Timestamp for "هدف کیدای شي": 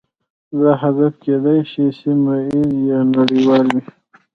0.83-1.85